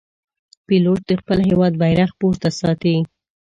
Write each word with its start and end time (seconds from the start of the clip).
پیلوټ 0.67 0.99
د 1.07 1.11
خپل 1.21 1.37
هېواد 1.49 1.73
بیرغ 1.81 2.09
پورته 2.19 2.49
ساتي. 2.59 2.95